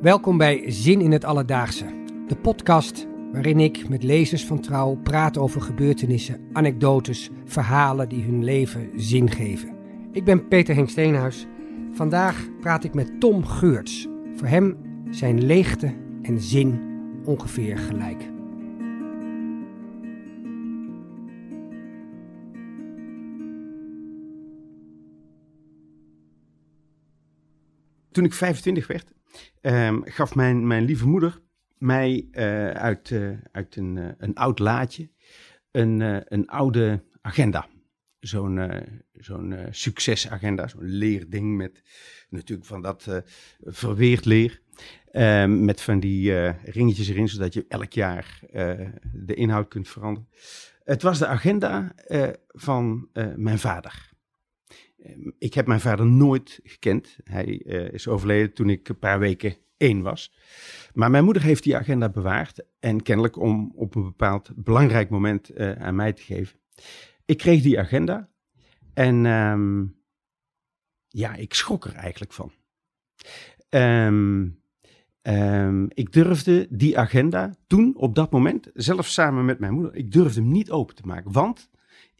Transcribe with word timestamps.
Welkom 0.00 0.38
bij 0.38 0.70
Zin 0.70 1.00
in 1.00 1.12
het 1.12 1.24
Alledaagse, 1.24 1.84
de 2.26 2.36
podcast 2.36 3.06
waarin 3.32 3.60
ik 3.60 3.88
met 3.88 4.02
lezers 4.02 4.46
van 4.46 4.60
Trouw 4.60 4.94
praat 4.94 5.38
over 5.38 5.60
gebeurtenissen, 5.60 6.48
anekdotes, 6.52 7.30
verhalen 7.44 8.08
die 8.08 8.22
hun 8.22 8.44
leven 8.44 8.90
zin 8.96 9.30
geven. 9.30 9.76
Ik 10.12 10.24
ben 10.24 10.48
Peter 10.48 10.74
Henk 10.74 10.88
Steenhuis. 10.88 11.46
Vandaag 11.92 12.48
praat 12.60 12.84
ik 12.84 12.94
met 12.94 13.20
Tom 13.20 13.44
Geurts. 13.44 14.08
Voor 14.34 14.46
hem 14.46 14.76
zijn 15.10 15.44
leegte 15.44 15.94
en 16.22 16.40
zin 16.40 16.80
ongeveer 17.24 17.78
gelijk. 17.78 18.28
Toen 28.10 28.24
ik 28.24 28.32
25 28.32 28.86
werd, 28.86 29.12
ehm, 29.60 30.00
gaf 30.04 30.34
mijn, 30.34 30.66
mijn 30.66 30.84
lieve 30.84 31.08
moeder 31.08 31.40
mij 31.80 32.28
eh, 32.30 32.70
uit, 32.70 33.10
eh, 33.10 33.30
uit 33.52 33.76
een, 33.76 33.98
eh, 33.98 34.08
een 34.18 34.34
oud 34.34 34.58
laadje 34.58 35.10
een, 35.70 36.00
een 36.34 36.48
oude 36.48 37.04
agenda. 37.20 37.68
Zo'n 38.20 38.84
zo'n 39.12 39.54
succesagenda, 39.70 40.68
zo'n 40.68 40.84
leerding 40.84 41.56
met 41.56 41.82
natuurlijk 42.28 42.68
van 42.68 42.82
dat 42.82 43.22
verweerd 43.60 44.24
leer. 44.24 44.60
Ehm, 45.10 45.64
met 45.64 45.80
van 45.80 46.00
die 46.00 46.48
ringetjes 46.48 47.08
erin, 47.08 47.28
zodat 47.28 47.54
je 47.54 47.64
elk 47.68 47.92
jaar 47.92 48.40
de 49.12 49.34
inhoud 49.34 49.68
kunt 49.68 49.88
veranderen. 49.88 50.28
Het 50.84 51.02
was 51.02 51.18
de 51.18 51.26
agenda 51.26 51.94
van 52.48 53.08
mijn 53.36 53.58
vader. 53.58 54.09
Ehm, 55.02 55.30
ik 55.38 55.54
heb 55.54 55.66
mijn 55.66 55.80
vader 55.80 56.06
nooit 56.06 56.60
gekend. 56.62 57.16
Hij 57.24 57.62
uh, 57.64 57.92
is 57.92 58.08
overleden 58.08 58.52
toen 58.52 58.70
ik 58.70 58.88
een 58.88 58.98
paar 58.98 59.18
weken 59.18 59.56
één 59.76 60.02
was. 60.02 60.32
Maar 60.94 61.10
mijn 61.10 61.24
moeder 61.24 61.42
heeft 61.42 61.62
die 61.62 61.76
agenda 61.76 62.08
bewaard. 62.08 62.64
En 62.80 63.02
kennelijk 63.02 63.36
om 63.36 63.72
op 63.74 63.94
een 63.94 64.02
bepaald 64.02 64.50
belangrijk 64.54 65.10
moment 65.10 65.58
uh, 65.58 65.72
aan 65.72 65.94
mij 65.94 66.12
te 66.12 66.22
geven. 66.22 66.58
Ik 67.24 67.38
kreeg 67.38 67.62
die 67.62 67.78
agenda. 67.78 68.28
En 68.94 69.24
um, 69.24 69.96
ja, 71.08 71.34
ik 71.34 71.54
schrok 71.54 71.84
er 71.84 71.94
eigenlijk 71.94 72.32
van. 72.32 72.52
Um, 73.68 74.58
ik 75.88 76.12
durfde 76.12 76.66
die 76.70 76.98
agenda 76.98 77.54
toen, 77.66 77.96
op 77.96 78.14
dat 78.14 78.30
moment, 78.30 78.70
zelf 78.74 79.06
samen 79.06 79.44
met 79.44 79.58
mijn 79.58 79.72
moeder, 79.72 79.94
ik 79.94 80.12
durfde 80.12 80.40
hem 80.40 80.50
niet 80.50 80.70
open 80.70 80.94
te 80.94 81.06
maken. 81.06 81.32
Want 81.32 81.70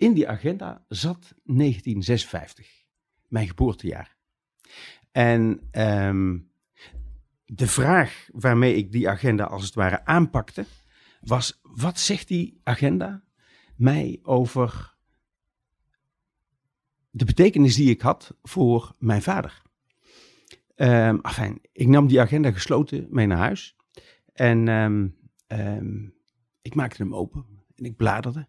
in 0.00 0.12
die 0.12 0.28
agenda 0.28 0.84
zat 0.88 1.34
1956, 1.44 2.84
mijn 3.28 3.48
geboortejaar. 3.48 4.16
En 5.12 5.68
um, 5.72 6.50
de 7.44 7.66
vraag 7.66 8.28
waarmee 8.32 8.76
ik 8.76 8.92
die 8.92 9.08
agenda 9.08 9.44
als 9.44 9.64
het 9.64 9.74
ware 9.74 10.04
aanpakte, 10.04 10.64
was: 11.20 11.60
wat 11.62 11.98
zegt 11.98 12.28
die 12.28 12.60
agenda 12.62 13.24
mij 13.76 14.20
over 14.22 14.94
de 17.10 17.24
betekenis 17.24 17.74
die 17.74 17.90
ik 17.90 18.00
had 18.00 18.36
voor 18.42 18.94
mijn 18.98 19.22
vader? 19.22 19.62
Um, 20.76 21.18
afijn, 21.20 21.60
ik 21.72 21.88
nam 21.88 22.06
die 22.06 22.20
agenda 22.20 22.50
gesloten 22.50 23.06
mee 23.10 23.26
naar 23.26 23.38
huis 23.38 23.76
en 24.32 24.68
um, 24.68 25.18
ik 26.62 26.74
maakte 26.74 27.02
hem 27.02 27.14
open 27.14 27.46
en 27.74 27.84
ik 27.84 27.96
bladerde. 27.96 28.48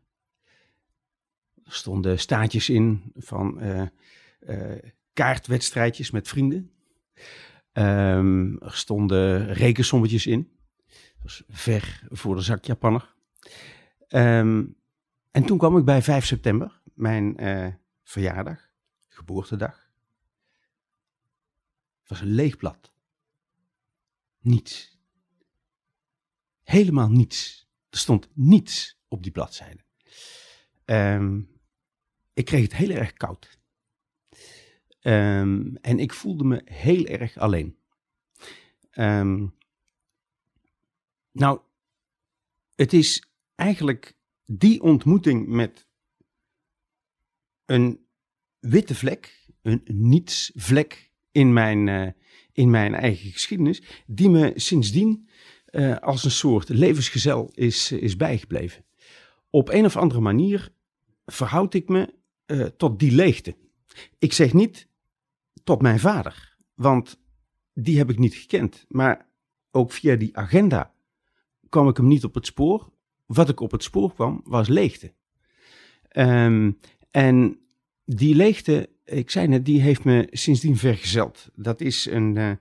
Er 1.71 1.77
stonden 1.77 2.19
staatjes 2.19 2.69
in 2.69 3.11
van 3.15 3.63
uh, 3.63 3.83
kaartwedstrijdjes 5.13 6.11
met 6.11 6.27
vrienden. 6.27 6.71
Um, 7.73 8.59
er 8.61 8.75
stonden 8.75 9.53
rekensommetjes 9.53 10.25
in. 10.25 10.51
Dat 10.87 11.23
was 11.23 11.43
ver 11.49 12.03
voor 12.09 12.35
de 12.35 12.41
zak 12.41 12.65
Japanner. 12.65 13.13
Um, 14.07 14.75
en 15.31 15.43
toen 15.45 15.57
kwam 15.57 15.77
ik 15.77 15.85
bij 15.85 16.01
5 16.01 16.25
september, 16.25 16.81
mijn 16.93 17.43
uh, 17.43 17.67
verjaardag, 18.03 18.69
geboortedag. 19.07 19.89
Het 21.99 22.09
was 22.09 22.21
een 22.21 22.33
leeg 22.33 22.57
blad. 22.57 22.93
Niets. 24.39 24.99
Helemaal 26.63 27.09
niets. 27.09 27.69
Er 27.89 27.97
stond 27.97 28.29
niets 28.33 28.99
op 29.07 29.23
die 29.23 29.31
bladzijde. 29.31 29.83
Um, 30.85 31.50
ik 32.33 32.45
kreeg 32.45 32.61
het 32.61 32.75
heel 32.75 32.89
erg 32.89 33.13
koud. 33.13 33.59
Um, 35.01 35.75
en 35.75 35.99
ik 35.99 36.13
voelde 36.13 36.43
me 36.43 36.61
heel 36.65 37.05
erg 37.05 37.37
alleen. 37.37 37.77
Um, 38.93 39.55
nou, 41.31 41.59
het 42.75 42.93
is 42.93 43.23
eigenlijk 43.55 44.15
die 44.45 44.81
ontmoeting 44.81 45.47
met 45.47 45.87
een 47.65 48.05
witte 48.59 48.95
vlek, 48.95 49.47
een 49.61 49.81
nietsvlek 49.85 51.11
in 51.31 51.53
mijn, 51.53 51.87
uh, 51.87 52.09
in 52.51 52.69
mijn 52.69 52.93
eigen 52.93 53.31
geschiedenis, 53.31 54.03
die 54.05 54.29
me 54.29 54.53
sindsdien 54.55 55.29
uh, 55.71 55.97
als 55.97 56.23
een 56.23 56.31
soort 56.31 56.69
levensgezel 56.69 57.51
is, 57.53 57.91
is 57.91 58.15
bijgebleven. 58.15 58.85
Op 59.49 59.69
een 59.69 59.85
of 59.85 59.97
andere 59.97 60.21
manier 60.21 60.73
verhoud 61.25 61.73
ik 61.73 61.89
me 61.89 62.13
uh, 62.51 62.65
tot 62.65 62.99
die 62.99 63.11
leegte. 63.11 63.55
Ik 64.17 64.33
zeg 64.33 64.53
niet 64.53 64.87
tot 65.63 65.81
mijn 65.81 65.99
vader, 65.99 66.57
want 66.73 67.19
die 67.73 67.97
heb 67.97 68.09
ik 68.09 68.17
niet 68.17 68.35
gekend. 68.35 68.85
Maar 68.87 69.27
ook 69.71 69.91
via 69.91 70.15
die 70.15 70.37
agenda 70.37 70.93
kwam 71.69 71.87
ik 71.87 71.97
hem 71.97 72.07
niet 72.07 72.23
op 72.23 72.33
het 72.33 72.45
spoor. 72.45 72.91
Wat 73.25 73.49
ik 73.49 73.59
op 73.59 73.71
het 73.71 73.83
spoor 73.83 74.13
kwam, 74.13 74.41
was 74.43 74.67
leegte. 74.67 75.13
Um, 76.17 76.79
en 77.11 77.59
die 78.05 78.35
leegte, 78.35 78.89
ik 79.05 79.29
zei 79.29 79.47
net, 79.47 79.65
die 79.65 79.81
heeft 79.81 80.03
me 80.03 80.27
sindsdien 80.31 80.77
vergezeld. 80.77 81.49
Dat 81.55 81.81
is 81.81 82.05
een, 82.05 82.35
uh, 82.35 82.51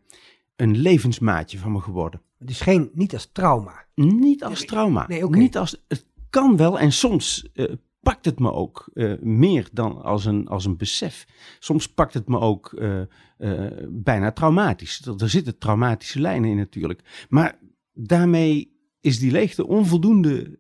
een 0.57 0.77
levensmaatje 0.77 1.59
van 1.59 1.73
me 1.73 1.81
geworden. 1.81 2.23
Dus 2.39 2.61
geen, 2.61 2.91
niet 2.93 3.13
als 3.13 3.29
trauma? 3.33 3.87
Niet 3.95 4.45
als 4.45 4.65
trauma. 4.65 5.07
Nee, 5.09 5.25
okay. 5.25 5.41
Niet 5.41 5.57
als, 5.57 5.85
het 5.89 6.05
kan 6.31 6.57
wel 6.57 6.79
en 6.79 6.93
soms 6.93 7.49
uh, 7.55 7.73
pakt 8.01 8.25
het 8.25 8.39
me 8.39 8.53
ook 8.53 8.91
uh, 8.95 9.19
meer 9.21 9.69
dan 9.73 10.03
als 10.03 10.25
een, 10.25 10.49
als 10.49 10.65
een 10.65 10.77
besef. 10.77 11.27
Soms 11.59 11.89
pakt 11.89 12.15
het 12.15 12.29
me 12.29 12.39
ook 12.39 12.73
uh, 12.73 13.01
uh, 13.39 13.71
bijna 13.89 14.33
traumatisch. 14.33 15.07
Er, 15.19 15.29
zitten 15.29 15.59
traumatische 15.59 16.21
lijnen 16.21 16.51
in 16.51 16.57
natuurlijk. 16.57 17.27
Maar 17.29 17.59
daarmee 17.93 18.79
is 19.01 19.19
die 19.19 19.31
leegte 19.31 19.67
onvoldoende 19.67 20.59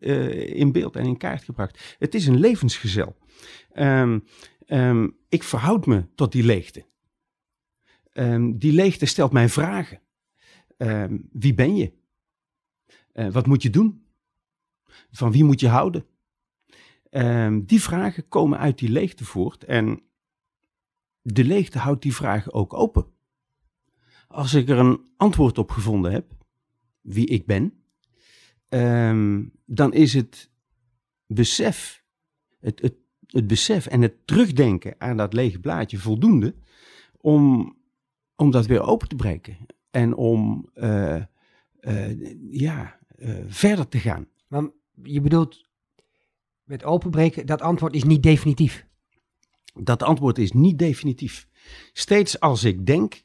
in 0.48 0.72
beeld 0.72 0.96
en 0.96 1.04
in 1.04 1.16
kaart 1.16 1.44
gebracht. 1.44 1.96
Het 1.98 2.14
is 2.14 2.26
een 2.26 2.38
levensgezel. 2.40 3.16
Um, 3.74 4.24
um, 4.66 5.16
ik 5.28 5.42
verhoud 5.42 5.86
me 5.86 6.04
tot 6.14 6.32
die 6.32 6.44
leegte. 6.44 6.84
Um, 8.12 8.58
die 8.58 8.72
leegte 8.72 9.06
stelt 9.06 9.32
mij 9.32 9.48
vragen. 9.48 10.00
wie 11.32 11.54
ben 11.54 11.76
je? 11.76 11.92
wat 13.12 13.46
moet 13.46 13.62
je 13.62 13.70
doen? 13.70 14.04
Van 15.10 15.32
wie 15.32 15.44
moet 15.44 15.60
je 15.60 15.68
houden? 15.68 16.04
Um, 17.10 17.64
die 17.64 17.82
vragen 17.82 18.28
komen 18.28 18.58
uit 18.58 18.78
die 18.78 18.88
leegte 18.88 19.24
voort 19.24 19.64
en 19.64 20.02
de 21.22 21.44
leegte 21.44 21.78
houdt 21.78 22.02
die 22.02 22.14
vragen 22.14 22.52
ook 22.52 22.74
open. 22.74 23.06
Als 24.28 24.54
ik 24.54 24.68
er 24.68 24.78
een 24.78 25.08
antwoord 25.16 25.58
op 25.58 25.70
gevonden 25.70 26.12
heb, 26.12 26.32
wie 27.00 27.26
ik 27.26 27.46
ben, 27.46 27.82
um, 28.68 29.52
dan 29.66 29.92
is 29.92 30.14
het 30.14 30.50
besef, 31.26 32.04
het, 32.60 32.80
het, 32.80 32.94
het 33.26 33.46
besef 33.46 33.86
en 33.86 34.02
het 34.02 34.26
terugdenken 34.26 34.94
aan 34.98 35.16
dat 35.16 35.32
lege 35.32 35.60
blaadje 35.60 35.98
voldoende 35.98 36.54
om, 37.16 37.76
om 38.36 38.50
dat 38.50 38.66
weer 38.66 38.82
open 38.82 39.08
te 39.08 39.16
breken 39.16 39.56
en 39.90 40.14
om 40.14 40.68
uh, 40.74 41.22
uh, 41.80 42.34
ja, 42.50 42.98
uh, 43.18 43.44
verder 43.46 43.88
te 43.88 43.98
gaan. 43.98 44.26
Maar 44.46 44.68
je 45.02 45.20
bedoelt 45.20 45.69
met 46.70 46.84
openbreken, 46.84 47.46
dat 47.46 47.60
antwoord 47.62 47.94
is 47.94 48.04
niet 48.04 48.22
definitief. 48.22 48.86
Dat 49.74 50.02
antwoord 50.02 50.38
is 50.38 50.52
niet 50.52 50.78
definitief. 50.78 51.48
Steeds 51.92 52.40
als 52.40 52.64
ik 52.64 52.86
denk, 52.86 53.22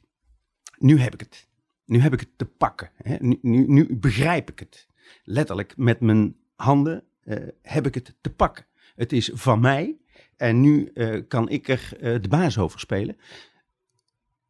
nu 0.78 0.98
heb 0.98 1.14
ik 1.14 1.20
het. 1.20 1.48
Nu 1.84 2.00
heb 2.00 2.12
ik 2.12 2.20
het 2.20 2.28
te 2.36 2.44
pakken. 2.44 2.90
Hè? 2.96 3.16
Nu, 3.20 3.38
nu, 3.42 3.66
nu, 3.66 3.96
begrijp 3.96 4.50
ik 4.50 4.58
het. 4.58 4.86
Letterlijk 5.24 5.76
met 5.76 6.00
mijn 6.00 6.36
handen 6.54 7.04
uh, 7.24 7.48
heb 7.62 7.86
ik 7.86 7.94
het 7.94 8.14
te 8.20 8.30
pakken. 8.30 8.66
Het 8.94 9.12
is 9.12 9.30
van 9.34 9.60
mij 9.60 9.96
en 10.36 10.60
nu 10.60 10.90
uh, 10.94 11.22
kan 11.28 11.48
ik 11.48 11.68
er 11.68 11.90
uh, 11.94 12.22
de 12.22 12.28
baas 12.28 12.58
over 12.58 12.80
spelen. 12.80 13.16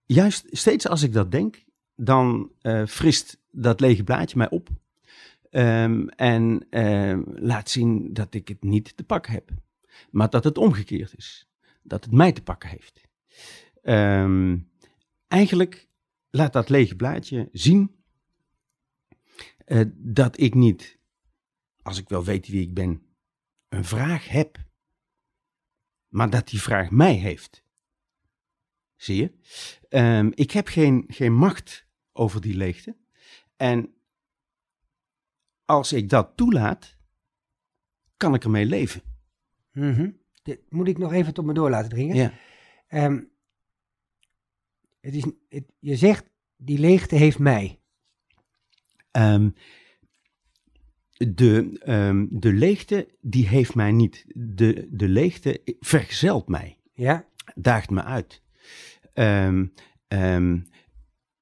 Juist 0.05 0.47
steeds 0.51 0.89
als 0.89 1.03
ik 1.03 1.13
dat 1.13 1.31
denk, 1.31 1.65
dan 1.95 2.51
frist 2.87 3.41
dat 3.51 3.81
lege 3.81 4.05
blaadje 4.05 4.37
mij 4.37 4.51
op. 4.51 4.69
Um, 5.51 6.09
en 6.09 6.67
um, 6.81 7.25
laat 7.27 7.71
zien 7.71 8.13
dat 8.13 8.35
ik 8.35 8.49
het 8.49 8.63
niet 8.63 8.97
te 8.97 9.05
pakken 9.05 9.33
heb. 9.33 9.51
Maar 10.11 10.31
dat 10.31 10.45
het 10.45 10.59
omgekeerd 10.59 11.17
is. 11.17 11.49
Dat 11.83 12.05
het 12.05 12.13
mij 12.13 12.33
te 12.33 12.43
pakken 12.43 12.69
heeft. 12.69 13.09
Um, 13.83 14.71
eigenlijk 15.29 15.89
laat 16.31 16.53
dat 16.53 16.69
lege 16.69 16.97
blaadje 16.97 17.49
zien 17.53 17.97
uh, 19.67 19.85
dat 19.95 20.41
ik 20.41 20.55
niet, 20.55 20.99
als 21.83 21.99
ik 21.99 22.09
wel 22.09 22.25
weet 22.25 22.49
wie 22.49 22.63
ik 22.63 22.75
ben, 22.75 23.03
een 23.69 23.85
vraag 23.85 24.29
heb, 24.29 24.65
maar 26.09 26.31
dat 26.31 26.49
die 26.49 26.61
vraag 26.61 26.91
mij 26.91 27.15
heeft. 27.15 27.65
Zie 28.97 29.17
je? 29.17 30.33
Ik 30.35 30.51
heb 30.51 30.67
geen, 30.67 31.05
geen 31.09 31.35
macht 31.35 31.87
over 32.13 32.41
die 32.41 32.57
leegte. 32.57 32.97
En 33.57 33.96
als 35.67 35.93
ik 35.93 36.09
dat 36.09 36.33
toelaat, 36.37 36.97
kan 38.17 38.35
ik 38.35 38.45
ermee 38.45 38.67
leven. 38.67 39.03
Mm 39.73 39.93
-hmm. 39.95 40.19
Dit 40.43 40.61
moet 40.69 40.89
ik 40.89 40.99
nog 40.99 41.13
even 41.13 41.35
tot 41.35 41.45
me 41.45 41.55
door 41.55 41.71
laten 41.71 41.91
dringen. 41.91 42.17
Ja. 42.17 42.33
Um, 43.05 43.31
het 45.01 45.15
is, 45.15 45.25
het, 45.49 45.73
je 45.79 45.97
zegt, 45.97 46.31
die 46.57 46.79
leegte 46.79 47.15
heeft 47.15 47.39
mij. 47.39 47.81
Um, 49.13 49.55
de, 51.17 51.81
um, 51.87 52.29
de 52.31 52.53
leegte, 52.53 53.17
die 53.21 53.49
heeft 53.49 53.75
mij 53.75 53.93
niet. 53.93 54.25
De, 54.35 54.89
de 54.91 55.09
leegte 55.09 55.63
vergezelt 55.81 56.49
mij. 56.49 56.81
Ja. 56.93 57.29
Daagt 57.55 57.91
me 57.91 58.03
uit. 58.03 58.43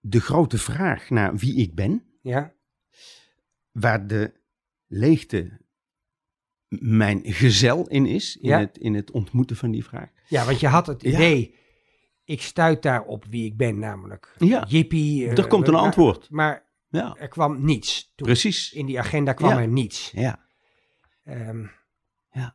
De 0.00 0.20
grote 0.20 0.58
vraag 0.58 1.10
naar 1.10 1.36
wie 1.36 1.56
ik 1.56 1.74
ben. 1.74 2.04
Ja. 2.20 2.54
Waar 3.74 4.06
de 4.06 4.32
leegte 4.86 5.60
mijn 6.68 7.20
gezel 7.24 7.88
in 7.88 8.06
is, 8.06 8.36
in, 8.36 8.52
het, 8.52 8.78
in 8.78 8.94
het 8.94 9.10
ontmoeten 9.10 9.56
van 9.56 9.70
die 9.70 9.84
vraag. 9.84 10.10
Ja, 10.28 10.44
want 10.44 10.60
je 10.60 10.66
had 10.66 10.86
het 10.86 11.02
idee, 11.02 11.54
ik 12.24 12.42
stuit 12.42 12.82
daar 12.82 13.04
op 13.04 13.24
wie 13.24 13.44
ik 13.44 13.56
ben, 13.56 13.78
namelijk 13.78 14.34
ja. 14.38 14.64
jippie. 14.68 15.28
er 15.28 15.46
komt 15.46 15.68
een 15.68 15.74
antwoord. 15.74 16.30
Maar 16.30 16.70
ja. 16.88 17.16
er 17.18 17.28
kwam 17.28 17.64
niets. 17.64 18.12
Toen 18.14 18.26
Precies. 18.26 18.72
In 18.72 18.86
die 18.86 18.98
agenda 18.98 19.32
kwam 19.32 19.58
er 19.58 19.68
niets. 19.68 20.10
Ja. 20.10 20.46
Um, 21.24 21.70
ja. 22.30 22.54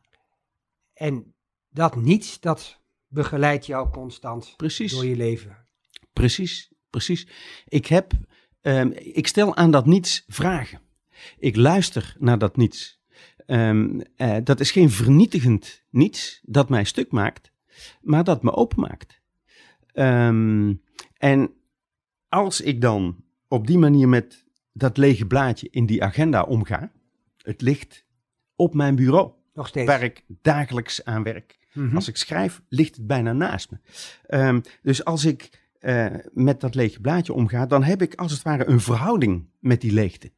En 0.92 1.34
dat 1.68 1.96
niets, 1.96 2.40
dat 2.40 2.80
begeleidt 3.08 3.66
jou 3.66 3.90
constant 3.90 4.54
Precies. 4.56 4.92
door 4.92 5.06
je 5.06 5.16
leven. 5.16 5.68
Precies, 6.12 6.72
precies. 6.90 7.28
Ik 7.68 7.86
heb, 7.86 8.12
um, 8.60 8.92
ik 8.92 9.26
stel 9.26 9.56
aan 9.56 9.70
dat 9.70 9.86
niets 9.86 10.24
vragen. 10.26 10.80
Ik 11.38 11.56
luister 11.56 12.16
naar 12.18 12.38
dat 12.38 12.56
niets. 12.56 13.00
Um, 13.46 14.00
uh, 14.16 14.36
dat 14.44 14.60
is 14.60 14.70
geen 14.70 14.90
vernietigend 14.90 15.82
niets 15.90 16.40
dat 16.42 16.68
mij 16.68 16.84
stuk 16.84 17.10
maakt, 17.10 17.52
maar 18.00 18.24
dat 18.24 18.42
me 18.42 18.52
openmaakt. 18.52 19.20
Um, 19.94 20.82
en 21.16 21.50
als 22.28 22.60
ik 22.60 22.80
dan 22.80 23.24
op 23.48 23.66
die 23.66 23.78
manier 23.78 24.08
met 24.08 24.44
dat 24.72 24.96
lege 24.96 25.26
blaadje 25.26 25.68
in 25.70 25.86
die 25.86 26.04
agenda 26.04 26.42
omga, 26.42 26.92
het 27.42 27.60
ligt 27.60 28.04
op 28.56 28.74
mijn 28.74 28.94
bureau. 28.94 29.30
Nog 29.54 29.68
steeds. 29.68 29.86
Waar 29.86 30.02
ik 30.02 30.24
dagelijks 30.42 31.04
aan 31.04 31.22
werk. 31.22 31.58
Mm 31.72 31.86
-hmm. 31.86 31.96
Als 31.96 32.08
ik 32.08 32.16
schrijf, 32.16 32.62
ligt 32.68 32.96
het 32.96 33.06
bijna 33.06 33.32
naast 33.32 33.70
me. 33.70 33.78
Um, 34.38 34.62
dus 34.82 35.04
als 35.04 35.24
ik 35.24 35.68
uh, 35.80 36.06
met 36.32 36.60
dat 36.60 36.74
lege 36.74 37.00
blaadje 37.00 37.32
omga, 37.32 37.66
dan 37.66 37.82
heb 37.82 38.02
ik 38.02 38.14
als 38.14 38.32
het 38.32 38.42
ware 38.42 38.68
een 38.68 38.80
verhouding 38.80 39.48
met 39.58 39.80
die 39.80 39.92
leegte. 39.92 40.32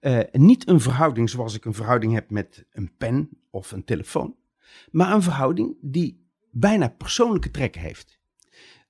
Uh, 0.00 0.20
niet 0.32 0.68
een 0.68 0.80
verhouding 0.80 1.30
zoals 1.30 1.54
ik 1.54 1.64
een 1.64 1.74
verhouding 1.74 2.14
heb 2.14 2.30
met 2.30 2.64
een 2.72 2.96
pen 2.96 3.28
of 3.50 3.72
een 3.72 3.84
telefoon, 3.84 4.36
maar 4.90 5.12
een 5.12 5.22
verhouding 5.22 5.76
die 5.80 6.26
bijna 6.50 6.88
persoonlijke 6.88 7.50
trekken 7.50 7.80
heeft. 7.80 8.20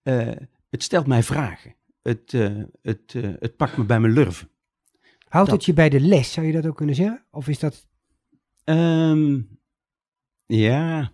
Uh, 0.03 0.31
het 0.71 0.83
stelt 0.83 1.07
mij 1.07 1.23
vragen. 1.23 1.75
Het, 2.03 2.33
uh, 2.33 2.63
het, 2.83 3.13
het 3.39 3.57
pakt 3.57 3.77
me 3.77 3.85
bij 3.85 4.01
mijn 4.01 4.13
lurven. 4.13 4.51
Houdt 5.29 5.51
dat. 5.51 5.57
het 5.57 5.65
je 5.65 5.73
bij 5.73 5.89
de 5.89 6.01
les, 6.01 6.33
zou 6.33 6.47
je 6.47 6.53
dat 6.53 6.67
ook 6.67 6.77
kunnen 6.77 6.95
zeggen? 6.95 7.25
Of 7.31 7.49
is 7.49 7.59
dat... 7.59 7.87
Um, 8.65 9.61
ja, 10.47 11.13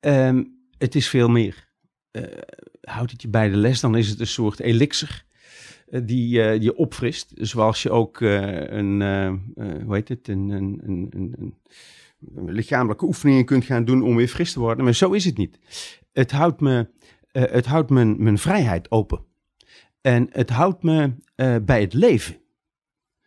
um, 0.00 0.68
het 0.78 0.94
is 0.94 1.08
veel 1.08 1.28
meer. 1.28 1.68
houdt 2.80 3.10
het 3.10 3.22
je 3.22 3.28
bij 3.28 3.48
de 3.48 3.56
les, 3.56 3.80
dan 3.80 3.96
is 3.96 4.08
het 4.08 4.20
een 4.20 4.26
soort 4.26 4.60
elixir 4.60 5.26
die 5.86 6.38
uh, 6.38 6.60
je 6.60 6.76
opfrist. 6.76 7.32
Zoals 7.34 7.82
je 7.82 7.90
ook 7.90 8.20
uh, 8.20 8.70
een, 8.70 9.00
hoe 9.84 9.94
heet 9.94 10.08
het, 10.08 10.28
een, 10.28 10.48
een, 10.48 10.80
een, 10.84 11.10
een, 11.14 11.54
lichamelijke 12.52 13.04
oefeningen 13.04 13.44
kunt 13.44 13.64
gaan 13.64 13.84
doen 13.84 14.02
om 14.02 14.16
weer 14.16 14.28
fris 14.28 14.52
te 14.52 14.60
worden. 14.60 14.84
Maar 14.84 14.94
zo 14.94 15.12
is 15.12 15.24
het 15.24 15.36
niet. 15.36 15.58
Het 16.12 16.30
houdt, 16.30 16.60
me, 16.60 16.88
het 17.32 17.66
houdt 17.66 17.90
mijn, 17.90 18.22
mijn 18.22 18.38
vrijheid 18.38 18.90
open. 18.90 19.24
En 20.00 20.28
het 20.30 20.50
houdt 20.50 20.82
me 20.82 21.12
bij 21.62 21.80
het 21.80 21.92
leven. 21.92 22.36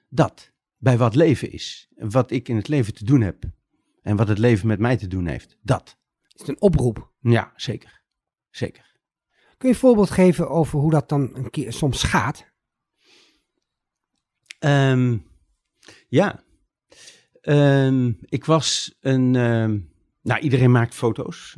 Dat, 0.10 0.52
bij 0.78 0.98
wat 0.98 1.16
leven 1.16 1.52
is. 1.52 1.90
Wat 1.96 2.32
ik 2.32 2.48
in 2.48 2.56
het 2.56 2.68
leven 2.68 2.94
te 2.94 3.06
doen 3.06 3.22
heb. 3.22 3.44
En 4.02 4.16
wat 4.16 4.28
het 4.28 4.38
leven 4.38 4.68
met 4.68 4.80
mij 4.80 4.98
te 4.98 5.08
doen 5.08 5.26
heeft. 5.26 5.58
Dat. 5.62 5.98
Is 6.28 6.40
het 6.40 6.48
een 6.48 6.62
oproep? 6.62 7.12
Ja, 7.22 7.52
zeker. 7.56 8.02
Zeker. 8.50 8.88
Kun 9.60 9.70
je 9.70 9.76
een 9.76 9.82
voorbeeld 9.82 10.10
geven 10.10 10.50
over 10.50 10.80
hoe 10.80 10.92
dat 10.92 11.10
dan 11.10 11.30
een 11.34 11.50
keer 11.50 11.74
soms 11.74 12.04
gaat? 12.04 12.46
Um, 14.60 15.26
ja. 16.08 16.44
Um, 17.42 18.18
ik 18.26 18.46
was 18.46 18.98
een. 19.00 19.36
Um, 19.36 19.92
nou, 20.22 20.42
iedereen 20.42 20.72
maakt 20.72 20.96
foto's. 20.96 21.58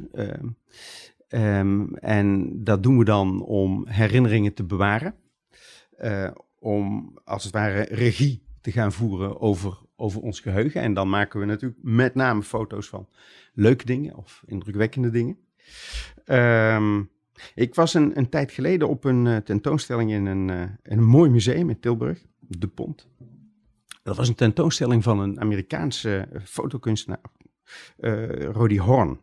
en 2.00 2.64
dat 2.64 2.84
doen 2.84 2.98
we 2.98 3.04
dan 3.04 3.44
om 3.44 3.88
herinneringen 3.88 4.54
te 4.54 4.64
bewaren. 4.64 5.16
Uh, 6.00 6.32
om 6.60 7.12
als 7.24 7.44
het 7.44 7.54
ware 7.54 7.82
regie 7.82 8.44
te 8.62 8.72
gaan 8.72 8.92
voeren 8.92 9.40
over, 9.42 9.78
over 9.96 10.22
ons 10.22 10.40
geheugen. 10.40 10.82
En 10.82 10.94
dan 10.94 11.10
maken 11.10 11.40
we 11.40 11.46
natuurlijk 11.46 11.80
met 11.84 12.16
name 12.16 12.44
foto's 12.44 12.88
van 12.88 13.10
leuke 13.54 13.86
dingen 13.86 14.16
of 14.16 14.44
indrukwekkende 14.46 15.10
dingen. 15.10 15.38
Ik 17.56 17.76
was 17.76 17.94
een, 17.94 18.18
een 18.18 18.30
tijd 18.30 18.52
geleden 18.52 18.88
op 18.88 19.04
een 19.04 19.26
uh, 19.26 19.38
tentoonstelling 19.38 20.12
in 20.12 20.26
een, 20.26 20.50
in 20.84 20.98
een 20.98 21.04
mooi 21.04 21.30
museum 21.30 21.70
in 21.70 21.80
Tilburg, 21.80 22.26
De 22.40 22.68
Pont. 22.68 23.08
Dat 24.04 24.18
was 24.18 24.28
een 24.28 24.36
tentoonstelling 24.36 25.04
van 25.04 25.20
een 25.20 25.40
Amerikaanse 25.40 26.28
fotokunstenaar, 26.44 27.22
uh, 28.00 28.44
Rody 28.44 28.78
Horn. 28.78 29.20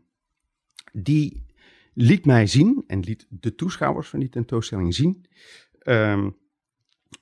Die 0.92 1.46
liet 1.94 2.24
mij 2.24 2.46
zien 2.46 2.84
en 2.86 3.00
liet 3.00 3.26
de 3.28 3.54
toeschouwers 3.54 4.08
van 4.08 4.20
die 4.20 4.28
tentoonstelling 4.28 4.94
zien 4.94 5.26
um, 5.84 6.36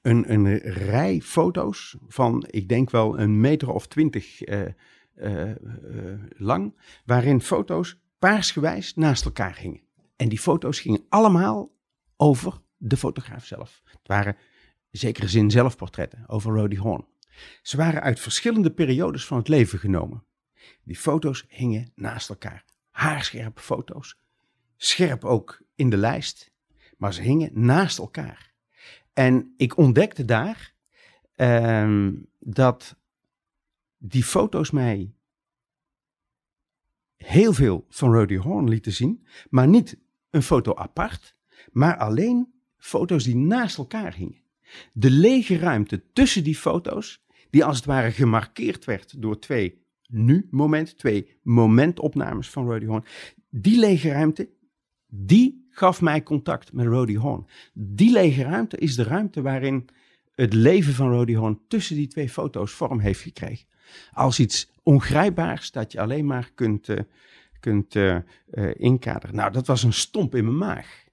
een, 0.03 0.33
een 0.33 0.59
rij 0.59 1.21
foto's 1.21 1.97
van, 2.09 2.47
ik 2.51 2.69
denk 2.69 2.91
wel 2.91 3.19
een 3.19 3.41
meter 3.41 3.71
of 3.71 3.87
twintig 3.87 4.41
lang, 6.37 6.81
waarin 7.05 7.41
foto's 7.41 8.01
paarsgewijs 8.19 8.95
naast 8.95 9.25
elkaar 9.25 9.59
hingen. 9.59 9.86
En 10.17 10.29
die 10.29 10.39
foto's 10.39 10.81
gingen 10.81 11.05
allemaal 11.09 11.75
over 12.17 12.61
de 12.77 12.97
fotograaf 12.97 13.45
zelf. 13.45 13.83
Het 13.85 14.09
waren 14.09 14.37
in 14.91 14.99
zekere 14.99 15.29
zin 15.29 15.51
zelfportretten 15.51 16.25
over 16.29 16.55
Rody 16.55 16.77
Horn. 16.77 17.07
Ze 17.63 17.77
waren 17.77 18.03
uit 18.03 18.21
verschillende 18.21 18.71
periodes 18.71 19.27
van 19.27 19.39
het 19.39 19.49
leven 19.49 19.79
genomen. 19.79 20.25
Die 20.83 20.97
foto's 20.97 21.45
hingen 21.49 21.93
naast 21.95 22.29
elkaar. 22.29 22.65
Haarscherpe 22.91 23.61
foto's. 23.61 24.19
Scherp 24.77 25.25
ook 25.25 25.63
in 25.75 25.91
de 25.91 25.97
lijst. 25.97 26.55
Maar 26.97 27.15
ze 27.15 27.23
hingen 27.23 27.51
naast 27.53 27.99
elkaar. 27.99 28.55
En 29.13 29.55
ik 29.57 29.77
ontdekte 29.77 30.25
daar 30.25 30.75
uh, 31.37 32.09
dat 32.39 32.97
die 33.97 34.25
foto's 34.25 34.71
mij 34.71 35.15
heel 37.17 37.53
veel 37.53 37.87
van 37.89 38.13
Rody 38.13 38.37
Horn 38.37 38.69
lieten 38.69 38.93
zien, 38.93 39.27
maar 39.51 39.69
niet 39.69 39.99
een 40.31 40.43
foto 40.43 40.75
apart, 40.75 41.37
maar 41.73 41.97
alleen 41.97 42.53
foto's 42.77 43.25
die 43.25 43.37
naast 43.37 43.79
elkaar 43.79 44.15
hingen. 44.15 44.43
De 44.93 45.11
lege 45.11 45.59
ruimte 45.59 46.03
tussen 46.13 46.45
die 46.45 46.57
foto's, 46.57 47.25
die 47.51 47.65
als 47.65 47.77
het 47.77 47.87
ware 47.87 48.11
gemarkeerd 48.11 48.85
werd 48.85 49.23
door 49.23 49.39
twee 49.39 49.85
nu-momenten, 50.09 50.97
twee 50.97 51.39
momentopnames 51.43 52.51
van 52.51 52.71
Rody 52.71 52.87
Horn, 52.87 53.05
die 53.51 53.79
lege 53.79 54.11
ruimte, 54.11 54.49
die 55.07 55.67
gaf 55.71 56.01
mij 56.01 56.23
contact 56.23 56.73
met 56.73 56.87
Rody 56.87 57.17
Horn. 57.17 57.47
Die 57.73 58.13
lege 58.13 58.43
ruimte 58.43 58.77
is 58.77 58.95
de 58.95 59.03
ruimte 59.03 59.43
waarin 59.43 59.89
het 60.35 60.53
leven 60.53 60.93
van 60.93 61.11
Rody 61.11 61.35
Horn 61.35 61.61
tussen 61.69 61.97
die 61.97 62.07
twee 62.07 62.29
foto's 62.29 62.73
vorm 62.73 62.99
heeft 62.99 63.21
gekregen. 63.21 63.67
Als 64.13 64.41
iets 64.41 64.71
ongrijpbaars 64.83 65.71
dat 65.71 65.93
je 65.93 66.01
alleen 66.01 66.27
maar 66.27 66.51
kunt, 66.55 66.89
uh, 66.89 66.99
kunt 67.61 67.95
uh, 67.95 68.19
uh, 68.51 68.75
inkaderen. 68.75 69.37
Nou, 69.37 69.53
dat 69.53 69.67
was 69.67 69.83
een 69.83 69.93
stomp 69.93 70.35
in 70.35 70.45
mijn 70.45 70.57
maag. 70.57 71.05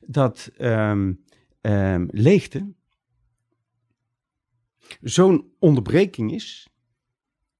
Dat 0.00 0.50
um, 0.58 1.22
leegte 2.10 2.74
zo'n 5.00 5.52
onderbreking 5.58 6.32
is 6.32 6.68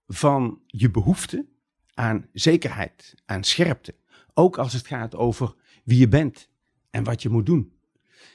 van 0.07 0.63
je 0.67 0.91
behoefte 0.91 1.47
aan 1.95 2.27
zekerheid, 2.33 3.15
aan 3.25 3.45
scherpte. 3.45 3.95
Ook 4.35 4.59
als 4.59 4.73
het 4.73 4.87
gaat 4.87 5.15
over 5.15 5.55
wie 5.85 5.99
je 5.99 6.09
bent 6.09 6.49
en 6.91 7.05
wat 7.05 7.23
je 7.23 7.29
moet 7.29 7.47
doen. 7.47 7.73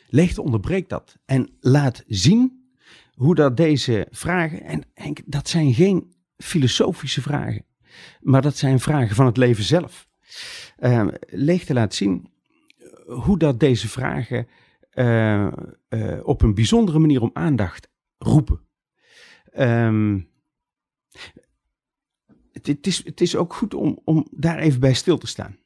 Leegte 0.08 0.42
onderbreekt 0.42 0.90
dat 0.90 1.18
en 1.26 1.58
laat 1.60 2.04
zien 2.08 2.72
hoe 3.14 3.36
dat 3.36 3.58
deze 3.58 4.08
vragen, 4.12 4.64
en 4.64 4.84
dat 5.26 5.50
zijn 5.50 5.74
geen 5.74 6.14
filosofische 6.38 7.22
vragen, 7.22 7.66
maar 8.22 8.42
dat 8.42 8.58
zijn 8.58 8.80
vragen 8.80 9.16
van 9.16 9.26
het 9.26 9.38
leven 9.38 9.64
zelf. 9.64 10.08
Uh, 10.80 11.08
leegte 11.28 11.74
laat 11.74 11.94
zien 11.94 12.32
hoe 13.06 13.38
dat 13.38 13.60
deze 13.60 13.88
vragen 13.88 14.48
uh, 14.94 15.52
uh, 15.90 16.20
op 16.24 16.42
een 16.42 16.54
bijzondere 16.54 17.00
manier 17.00 17.22
om 17.22 17.30
aandacht 17.34 17.90
roepen. 18.18 18.68
Um, 19.58 20.30
het, 22.52 22.68
het 23.06 23.22
is 23.22 23.36
ook 23.36 23.54
goed 23.54 23.74
om, 23.74 24.00
om 24.04 24.28
daar 24.32 24.58
even 24.60 24.80
bij 24.80 24.94
stil 24.94 25.18
te 25.18 25.28
staan. 25.28 25.58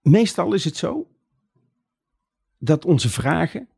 Meestal 0.00 0.52
is 0.52 0.64
het 0.64 0.76
zo 0.76 1.10
dat 2.58 2.84
onze 2.84 3.08
vragen 3.08 3.68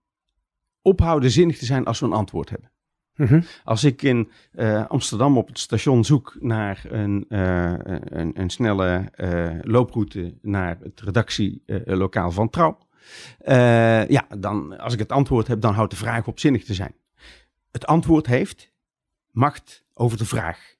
ophouden 0.82 1.30
zinnig 1.30 1.58
te 1.58 1.64
zijn 1.64 1.84
als 1.84 2.00
we 2.00 2.06
een 2.06 2.12
antwoord 2.12 2.50
hebben. 2.50 2.70
Mhm. 3.16 3.40
Als 3.64 3.84
ik 3.84 4.02
in 4.02 4.30
uh, 4.52 4.86
Amsterdam 4.86 5.38
op 5.38 5.48
het 5.48 5.58
station 5.58 6.04
zoek 6.04 6.36
naar 6.40 6.84
een, 6.88 7.24
uh, 7.28 7.74
een, 7.78 8.40
een, 8.40 8.50
snelle 8.50 9.10
looproute 9.62 10.34
naar 10.42 10.78
het 10.82 11.00
redactielokaal 11.00 12.30
van 12.30 12.50
Trouw, 12.50 12.78
ja, 14.08 14.26
dan, 14.38 14.78
als 14.78 14.92
ik 14.92 14.98
het 14.98 15.12
antwoord 15.12 15.46
heb, 15.46 15.60
dan 15.60 15.74
houdt 15.74 15.90
de 15.90 15.96
vraag 15.96 16.26
op 16.26 16.38
zinnig 16.38 16.64
te 16.64 16.74
zijn. 16.74 16.94
Het 17.70 17.86
antwoord 17.86 18.26
heeft 18.26 18.72
macht 19.30 19.84
over 19.94 20.18
de 20.18 20.24
vraag. 20.24 20.74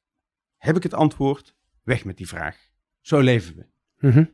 Heb 0.56 0.76
ik 0.76 0.82
het 0.82 0.94
antwoord? 0.94 1.54
Weg 1.82 2.04
met 2.04 2.16
die 2.16 2.28
vraag. 2.28 2.56
Zo 3.00 3.20
leven 3.20 3.56
we. 3.56 3.66
Mhm. 4.08 4.24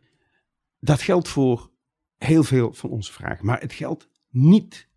Dat 0.81 1.03
geldt 1.03 1.29
voor 1.29 1.71
heel 2.17 2.45
veel 2.45 2.73
van 2.73 2.91
onze 2.91 3.13
vragen, 3.13 3.47
maar 3.47 3.61
het 3.61 3.73
geldt 3.73 4.09
niet 4.29 4.89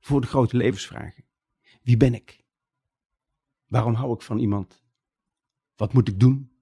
voor 0.00 0.20
de 0.20 0.26
grote 0.26 0.56
levensvragen. 0.56 1.24
Wie 1.82 1.96
ben 1.96 2.14
ik? 2.14 2.39
Waarom 3.70 3.94
hou 3.94 4.14
ik 4.14 4.22
van 4.22 4.38
iemand? 4.38 4.82
Wat 5.76 5.92
moet 5.92 6.08
ik 6.08 6.20
doen? 6.20 6.52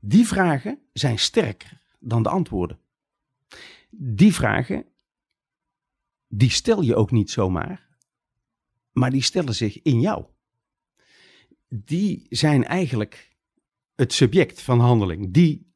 Die 0.00 0.26
vragen 0.26 0.78
zijn 0.92 1.18
sterker 1.18 1.80
dan 1.98 2.22
de 2.22 2.28
antwoorden. 2.28 2.78
Die 3.90 4.34
vragen, 4.34 4.86
die 6.28 6.50
stel 6.50 6.82
je 6.82 6.96
ook 6.96 7.10
niet 7.10 7.30
zomaar, 7.30 7.88
maar 8.92 9.10
die 9.10 9.22
stellen 9.22 9.54
zich 9.54 9.82
in 9.82 10.00
jou. 10.00 10.24
Die 11.68 12.26
zijn 12.28 12.64
eigenlijk 12.64 13.36
het 13.94 14.12
subject 14.12 14.62
van 14.62 14.80
handeling. 14.80 15.32
Die 15.32 15.72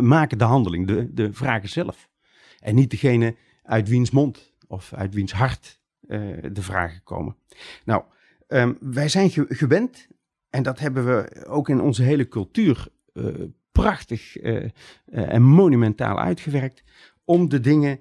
maken 0.00 0.38
de 0.38 0.44
handeling, 0.44 0.86
de, 0.86 1.12
de 1.12 1.32
vragen 1.32 1.68
zelf. 1.68 2.10
En 2.58 2.74
niet 2.74 2.90
degene 2.90 3.36
uit 3.62 3.88
wiens 3.88 4.10
mond 4.10 4.52
of 4.66 4.92
uit 4.92 5.14
wiens 5.14 5.32
hart 5.32 5.80
uh, 6.02 6.42
de 6.52 6.62
vragen 6.62 7.02
komen. 7.02 7.36
Nou, 7.84 8.04
um, 8.52 8.76
wij 8.80 9.08
zijn 9.08 9.30
ge 9.30 9.44
gewend, 9.48 10.08
en 10.50 10.62
dat 10.62 10.78
hebben 10.78 11.06
we 11.06 11.44
ook 11.46 11.68
in 11.68 11.80
onze 11.80 12.02
hele 12.02 12.28
cultuur 12.28 12.88
uh, 13.12 13.34
prachtig 13.72 14.42
uh, 14.42 14.70
en 15.04 15.42
monumentaal 15.42 16.18
uitgewerkt, 16.18 16.82
om 17.24 17.48
de 17.48 17.60
dingen 17.60 18.00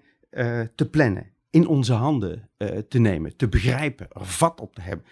te 0.75 0.88
plannen, 0.91 1.34
in 1.50 1.67
onze 1.67 1.93
handen 1.93 2.50
te 2.88 3.00
nemen, 3.00 3.36
te 3.36 3.48
begrijpen, 3.48 4.08
er 4.12 4.25
vat 4.25 4.62
op 4.62 4.75
te 4.75 4.81
hebben, 4.81 5.05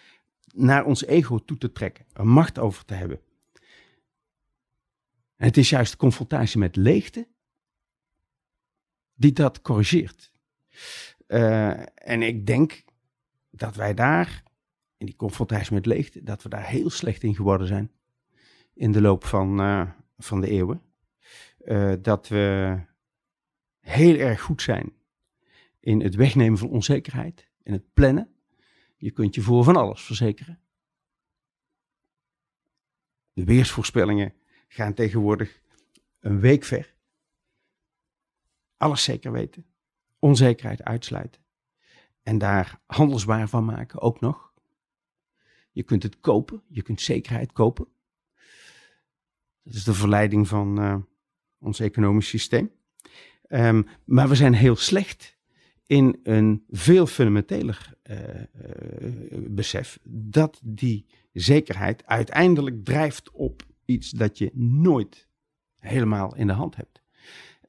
naar 0.54 0.86
ons 0.86 1.06
ego 1.06 1.38
toe 1.38 1.58
te 1.58 1.72
trekken, 1.72 2.06
er 2.14 2.28
macht 2.28 2.60
over 2.60 2.86
te 2.86 2.94
hebben. 2.94 3.20
En 5.36 5.46
het 5.48 5.58
is 5.58 5.70
juist 5.70 5.92
de 5.92 5.98
confrontatie 5.98 6.60
met 6.60 6.76
leegte 6.76 7.28
die 9.14 9.34
dat 9.34 9.62
corrigeert. 9.62 10.32
En 11.96 12.22
ik 12.22 12.46
denk 12.46 12.84
dat 13.50 13.76
wij 13.76 13.94
daar, 13.94 14.44
in 15.00 15.06
die 15.06 15.16
confrontatie 15.16 15.74
met 15.74 15.86
leegte, 15.86 16.24
dat 16.24 16.44
we 16.44 16.50
daar 16.50 16.68
heel 16.68 16.90
slecht 16.90 17.24
in 17.24 17.36
geworden 17.36 17.68
zijn 17.68 17.92
in 18.74 18.92
de 18.92 19.02
loop 19.02 19.26
van, 19.26 19.62
uh, 19.62 19.92
van 20.18 20.42
de 20.42 20.50
eeuwen. 20.50 20.82
Uh, 21.66 21.94
dat 22.02 22.28
we 22.28 22.78
heel 23.80 24.16
erg 24.16 24.42
goed 24.42 24.62
zijn 24.62 24.94
in 25.80 26.02
het 26.02 26.16
wegnemen 26.16 26.58
van 26.58 26.70
onzekerheid, 26.70 27.50
in 27.64 27.74
het 27.74 27.94
plannen. 27.94 28.34
Je 28.98 29.12
kunt 29.12 29.36
je 29.36 29.42
voor 29.42 29.64
van 29.64 29.76
alles 29.76 30.02
verzekeren. 30.02 30.60
De 33.34 33.44
weersvoorspellingen 33.44 34.34
gaan 34.68 34.94
tegenwoordig 34.94 35.62
een 36.20 36.40
week 36.40 36.64
ver. 36.64 36.96
Alles 38.78 39.04
zeker 39.04 39.32
weten. 39.32 39.66
Onzekerheid 40.20 40.84
uitsluiten. 40.84 41.42
En 42.24 42.38
daar 42.38 42.82
handelsbaar 42.86 43.50
van 43.50 43.66
maken 43.66 44.02
ook 44.02 44.20
nog. 44.20 44.49
Je 45.72 45.84
kunt 45.84 46.04
het 46.04 46.20
kopen. 46.20 46.62
Je 46.68 46.82
kunt 46.82 47.02
zekerheid 47.02 47.52
kopen. 47.52 47.88
Dat 49.64 49.74
is 49.74 49.84
de 49.84 49.94
verleiding 49.94 50.48
van 50.48 50.82
uh, 50.82 50.96
ons 51.60 51.80
economisch 51.80 52.28
systeem. 52.28 52.72
Um, 53.48 53.88
maar 54.06 54.30
we 54.30 54.36
zijn 54.36 54.54
heel 54.54 54.76
slecht 54.76 55.38
in 55.86 56.20
een 56.24 56.64
veel 56.70 57.08
fundamenteler 57.08 57.94
uh, 58.04 58.18
uh, 58.20 58.44
besef 59.50 60.00
dat 60.04 60.60
die 60.64 61.06
zekerheid 61.34 62.06
uiteindelijk 62.06 62.86
drijft 62.86 63.32
op 63.32 63.64
iets 63.86 64.10
dat 64.10 64.38
je 64.38 64.52
nooit 64.54 65.28
helemaal 65.80 66.36
in 66.36 66.48
de 66.48 66.54
hand 66.54 66.76
hebt. 66.76 67.02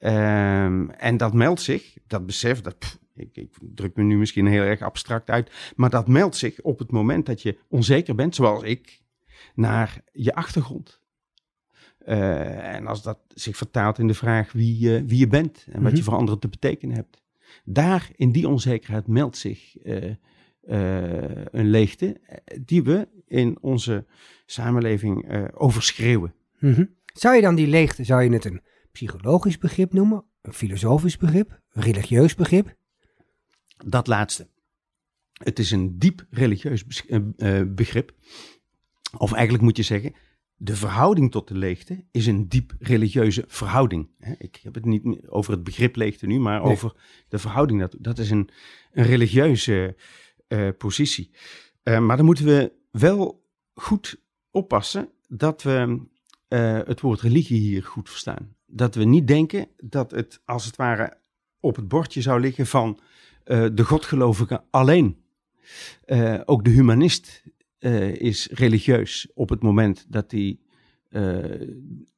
Um, 0.00 0.90
en 0.90 1.16
dat 1.16 1.35
meldt 1.35 1.61
zich, 1.61 1.97
dat 2.07 2.26
besef, 2.26 2.61
dat, 2.61 2.99
ik, 3.21 3.37
ik, 3.37 3.55
druk 3.75 3.97
me 3.97 4.03
nu 4.03 4.19
misschien 4.19 4.47
heel 4.47 4.62
erg 4.62 4.81
abstract 4.81 5.31
uit, 5.31 5.73
maar 5.77 5.91
dat 5.91 6.09
meldt 6.09 6.37
zich 6.37 6.61
op 6.61 6.79
het 6.79 6.91
moment 6.91 7.27
dat 7.27 7.43
je 7.43 7.59
onzeker 7.69 8.15
bent, 8.15 8.35
zoals 8.35 8.62
ik, 8.62 9.03
naar 9.55 10.03
je 10.12 10.35
achtergrond. 10.35 11.00
Uh, 12.07 12.75
en 12.75 12.87
als 12.87 13.03
dat 13.03 13.19
zich 13.29 13.57
vertaalt 13.57 13.99
in 13.99 14.07
de 14.07 14.15
vraag 14.15 14.53
wie, 14.53 15.00
uh, 15.00 15.03
wie 15.07 15.19
je 15.19 15.27
bent 15.27 15.67
en 15.71 15.83
wat 15.83 15.91
je 15.91 15.97
mhm. 15.97 16.07
voor 16.07 16.19
anderen 16.19 16.41
te 16.41 16.49
betekenen 16.49 16.97
hebt. 16.97 17.23
Daar, 17.65 18.11
in 18.17 18.33
die 18.33 18.49
onzekerheid, 18.49 19.07
meldt 19.07 19.37
zich 19.37 19.85
uh, 19.85 20.15
een 21.50 21.71
leegte 21.71 22.21
die 22.65 22.83
we 22.83 23.09
in 23.27 23.59
onze 23.61 24.07
samenleving 24.47 25.49
overschreeuwen. 25.55 26.35
Mm 26.59 26.75
-hmm. 26.75 26.95
Zou 27.12 27.35
je 27.35 27.43
dan 27.43 27.55
die 27.55 27.67
leegte, 27.67 28.05
zou 28.05 28.23
je 28.23 28.31
het 28.31 28.45
een 28.45 28.62
psychologisch 28.93 29.59
begrip 29.59 29.93
noemen, 29.93 30.25
een 30.43 30.53
filosofisch 30.53 31.17
begrip, 31.17 31.61
een 31.73 31.83
religieus 31.83 32.35
begrip? 32.35 32.77
Dat 33.85 34.07
laatste. 34.07 34.49
Het 35.33 35.59
is 35.59 35.71
een 35.71 35.99
diep 35.99 36.27
religieus 36.31 37.07
eh, 37.07 37.63
begrip. 37.67 38.15
Of 39.17 39.33
eigenlijk 39.33 39.63
moet 39.63 39.77
je 39.77 39.83
zeggen, 39.83 40.15
de 40.57 40.77
verhouding 40.77 41.31
tot 41.31 41.49
de 41.49 41.57
leegte 41.57 42.05
is 42.11 42.27
een 42.27 42.49
diep 42.49 42.75
religieuze 42.79 43.45
verhouding. 43.47 44.09
Ik 44.39 44.61
heb 44.63 44.75
het 44.75 44.85
niet 44.85 45.29
over 45.29 45.53
het 45.53 45.65
begrip 45.65 45.97
leegte 45.97 46.27
nu, 46.27 46.39
maar 46.39 46.63
over 46.63 46.93
de 47.29 47.39
verhouding. 47.39 47.81
Dat, 47.81 47.97
dat 47.99 48.19
is 48.19 48.31
een, 48.31 48.51
een 48.93 49.05
religieuze 49.05 49.97
uh, 50.49 50.69
positie. 50.79 51.31
Uh, 51.85 51.99
maar 51.99 52.17
dan 52.17 52.27
moeten 52.27 52.45
we 52.45 52.73
wel 52.91 53.49
goed 53.75 54.23
oppassen 54.51 55.09
dat 55.29 55.63
we 55.63 56.07
uh, 56.49 56.81
het 56.85 57.01
woord 57.01 57.21
religie 57.21 57.61
hier 57.61 57.85
goed 57.85 58.11
verstaan 58.11 58.59
dat 58.71 58.95
we 58.95 59.05
niet 59.05 59.27
denken 59.27 59.69
dat 59.77 60.11
het 60.11 60.43
als 60.45 60.65
het 60.65 60.77
ware 60.77 61.19
op 61.61 61.77
het 61.77 61.89
bordje 61.89 62.21
zou 62.21 62.41
liggen 62.41 62.67
van 62.67 63.01
uh, 63.50 63.66
de 63.73 63.85
godgelovigen 63.85 64.64
alleen. 64.71 65.23
Uh, 66.07 66.40
ook 66.45 66.64
de 66.64 66.71
humanist 66.71 67.42
uh, 67.78 68.14
is 68.14 68.49
religieus 68.52 69.28
op 69.35 69.49
het 69.49 69.62
moment 69.62 70.07
dat 70.09 70.30
hij 70.30 70.59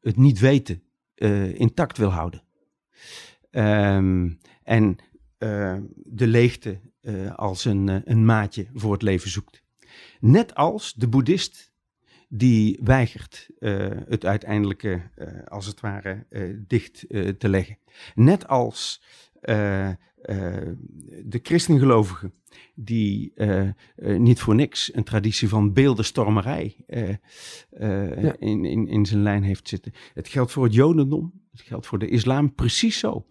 het 0.00 0.16
niet 0.16 0.38
weten 0.38 0.82
intact 1.54 1.98
wil 1.98 2.08
houden. 2.10 2.42
Um, 3.50 4.38
en 4.62 4.96
de 5.94 6.26
leegte 6.26 6.80
als 7.36 7.64
een, 7.64 8.10
een 8.10 8.24
maatje 8.24 8.66
voor 8.74 8.92
het 8.92 9.02
leven 9.02 9.30
zoekt. 9.30 9.62
Net 10.20 10.54
als 10.54 10.94
de 10.94 11.08
boeddhist 11.08 11.72
die 12.28 12.78
weigert 12.82 13.48
het 14.08 14.24
uiteindelijke, 14.24 15.02
als 15.48 15.66
het 15.66 15.80
ware, 15.80 16.26
dicht 16.66 17.04
te 17.38 17.48
leggen. 17.48 17.78
Net 18.14 18.48
als 18.48 19.02
de 21.24 21.40
christengelovigen, 21.42 22.32
die 22.74 23.32
niet 23.96 24.40
voor 24.40 24.54
niks 24.54 24.94
een 24.94 25.04
traditie 25.04 25.48
van 25.48 25.72
beeldenstormerij 25.72 26.76
ja. 26.86 28.36
in, 28.38 28.64
in, 28.64 28.88
in 28.88 29.06
zijn 29.06 29.22
lijn 29.22 29.42
heeft 29.42 29.68
zitten. 29.68 29.92
Het 30.14 30.28
geldt 30.28 30.52
voor 30.52 30.64
het 30.64 30.74
jodendom, 30.74 31.32
het 31.50 31.60
geldt 31.60 31.86
voor 31.86 31.98
de 31.98 32.08
islam 32.08 32.54
precies 32.54 32.98
zo. 32.98 33.26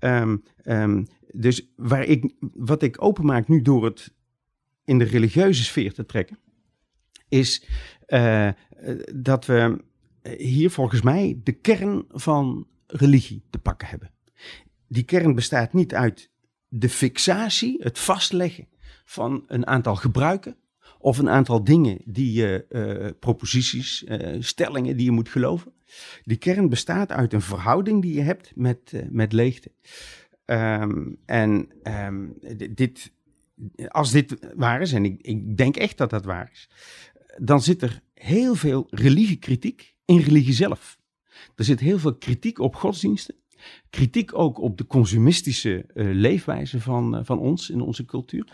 Um, 0.00 0.42
um, 0.64 1.06
dus 1.32 1.72
waar 1.76 2.04
ik, 2.04 2.34
wat 2.54 2.82
ik 2.82 3.02
openmaak 3.02 3.48
nu 3.48 3.62
door 3.62 3.84
het 3.84 4.14
in 4.84 4.98
de 4.98 5.04
religieuze 5.04 5.64
sfeer 5.64 5.92
te 5.92 6.06
trekken, 6.06 6.38
is 7.28 7.68
uh, 8.06 8.48
dat 9.14 9.46
we 9.46 9.84
hier 10.36 10.70
volgens 10.70 11.02
mij 11.02 11.40
de 11.42 11.52
kern 11.52 12.04
van 12.08 12.66
religie 12.86 13.42
te 13.50 13.58
pakken 13.58 13.88
hebben. 13.88 14.10
Die 14.88 15.02
kern 15.02 15.34
bestaat 15.34 15.72
niet 15.72 15.94
uit 15.94 16.30
de 16.68 16.88
fixatie, 16.88 17.76
het 17.82 17.98
vastleggen 17.98 18.68
van 19.04 19.44
een 19.46 19.66
aantal 19.66 19.96
gebruiken 19.96 20.56
of 20.98 21.18
een 21.18 21.28
aantal 21.28 21.64
dingen 21.64 21.98
die 22.04 22.32
je, 22.32 22.66
uh, 22.70 23.10
proposities, 23.18 24.04
stellingen 24.38 24.96
die 24.96 25.04
je 25.04 25.10
moet 25.10 25.28
geloven. 25.28 25.72
Die 26.22 26.36
kern 26.36 26.68
bestaat 26.68 27.12
uit 27.12 27.32
een 27.32 27.42
verhouding 27.42 28.02
die 28.02 28.14
je 28.14 28.20
hebt 28.20 28.52
met, 28.54 29.04
met 29.10 29.32
leegte. 29.32 29.70
Um, 30.44 31.18
en 31.26 31.68
um, 31.82 32.34
dit, 32.74 33.12
als 33.88 34.10
dit 34.10 34.36
waar 34.56 34.80
is, 34.80 34.92
en 34.92 35.04
ik, 35.04 35.20
ik 35.20 35.56
denk 35.56 35.76
echt 35.76 35.98
dat 35.98 36.10
dat 36.10 36.24
waar 36.24 36.50
is, 36.52 36.68
dan 37.38 37.62
zit 37.62 37.82
er 37.82 38.00
heel 38.14 38.54
veel 38.54 38.86
religiekritiek 38.90 39.94
in 40.04 40.18
religie 40.18 40.52
zelf. 40.52 40.98
Er 41.56 41.64
zit 41.64 41.80
heel 41.80 41.98
veel 41.98 42.14
kritiek 42.14 42.58
op 42.58 42.74
godsdiensten. 42.74 43.34
Kritiek 43.90 44.38
ook 44.38 44.58
op 44.58 44.78
de 44.78 44.86
consumistische 44.86 45.84
uh, 45.94 46.14
leefwijze 46.14 46.80
van, 46.80 47.16
uh, 47.16 47.20
van 47.24 47.38
ons 47.38 47.70
in 47.70 47.80
onze 47.80 48.04
cultuur. 48.04 48.46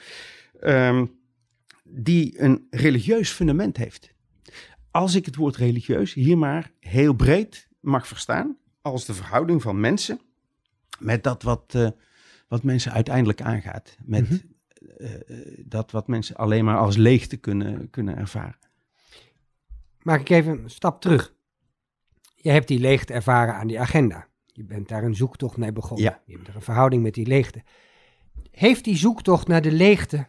Um, 0.60 1.18
die 1.82 2.40
een 2.40 2.66
religieus 2.70 3.30
fundament 3.30 3.76
heeft. 3.76 4.12
Als 4.90 5.14
ik 5.14 5.24
het 5.26 5.36
woord 5.36 5.56
religieus 5.56 6.14
hier 6.14 6.38
maar 6.38 6.72
heel 6.80 7.12
breed 7.14 7.68
mag 7.80 8.06
verstaan, 8.06 8.56
als 8.82 9.04
de 9.04 9.14
verhouding 9.14 9.62
van 9.62 9.80
mensen 9.80 10.20
met 10.98 11.22
dat 11.22 11.42
wat, 11.42 11.72
uh, 11.76 11.88
wat 12.48 12.62
mensen 12.62 12.92
uiteindelijk 12.92 13.42
aangaat. 13.42 13.96
Met 14.04 14.30
mm 14.30 14.40
-hmm. 14.98 15.22
dat 15.64 15.90
wat 15.90 16.06
mensen 16.06 16.36
alleen 16.36 16.64
maar 16.64 16.78
als 16.78 16.96
leegte 16.96 17.36
kunnen, 17.36 17.90
kunnen 17.90 18.16
ervaren. 18.16 18.58
Maak 20.04 20.20
ik 20.20 20.28
even 20.28 20.62
een 20.62 20.70
stap 20.70 21.00
terug. 21.00 21.34
Je 22.34 22.50
hebt 22.50 22.68
die 22.68 22.78
leegte 22.78 23.12
ervaren 23.12 23.54
aan 23.54 23.66
die 23.66 23.80
agenda. 23.80 24.28
Je 24.56 24.64
bent 24.64 24.88
daar 24.88 25.04
een 25.04 25.14
zoektocht 25.14 25.56
mee 25.56 25.72
begonnen. 25.72 26.04
Ja. 26.04 26.22
Je 26.26 26.34
hebt 26.34 26.48
er 26.48 26.54
een 26.54 26.62
verhouding 26.62 27.02
met 27.02 27.14
die 27.14 27.26
leegte. 27.26 27.62
Heeft 28.50 28.84
die 28.84 28.96
zoektocht 28.96 29.48
naar 29.48 29.62
de 29.62 29.72
leegte 29.72 30.28